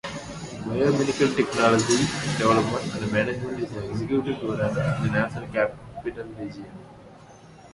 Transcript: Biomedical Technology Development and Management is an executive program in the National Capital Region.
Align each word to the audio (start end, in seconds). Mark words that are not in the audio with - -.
Biomedical 0.63 1.29
Technology 1.35 1.97
Development 2.39 2.93
and 2.95 3.11
Management 3.11 3.59
is 3.61 3.71
an 3.75 3.91
executive 3.91 4.39
program 4.39 4.69
in 4.69 5.05
the 5.05 5.11
National 5.19 5.47
Capital 5.49 6.25
Region. 6.39 6.65